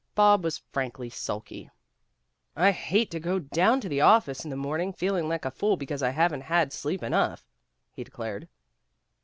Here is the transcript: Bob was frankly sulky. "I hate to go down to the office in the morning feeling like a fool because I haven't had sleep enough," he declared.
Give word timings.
Bob 0.15 0.43
was 0.43 0.63
frankly 0.71 1.11
sulky. 1.11 1.69
"I 2.55 2.71
hate 2.71 3.11
to 3.11 3.19
go 3.19 3.37
down 3.37 3.79
to 3.81 3.87
the 3.87 4.01
office 4.01 4.43
in 4.43 4.49
the 4.49 4.55
morning 4.55 4.93
feeling 4.93 5.29
like 5.29 5.45
a 5.45 5.51
fool 5.51 5.77
because 5.77 6.01
I 6.01 6.09
haven't 6.09 6.41
had 6.41 6.73
sleep 6.73 7.03
enough," 7.03 7.45
he 7.93 8.03
declared. 8.03 8.47